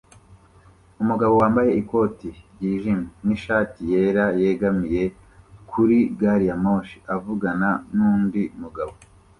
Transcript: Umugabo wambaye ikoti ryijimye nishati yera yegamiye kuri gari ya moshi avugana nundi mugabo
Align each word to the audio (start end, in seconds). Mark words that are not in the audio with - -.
Umugabo 1.01 1.33
wambaye 1.41 1.71
ikoti 1.81 2.29
ryijimye 2.53 3.05
nishati 3.25 3.81
yera 3.91 4.25
yegamiye 4.41 5.03
kuri 5.71 5.97
gari 6.19 6.45
ya 6.49 6.57
moshi 6.63 6.97
avugana 7.15 7.69
nundi 7.95 8.41
mugabo 8.61 8.93